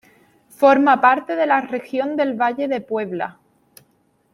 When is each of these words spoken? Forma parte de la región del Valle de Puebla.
Forma 0.49 0.99
parte 0.99 1.35
de 1.35 1.45
la 1.45 1.61
región 1.61 2.15
del 2.15 2.33
Valle 2.33 2.67
de 2.67 2.81
Puebla. 2.81 3.37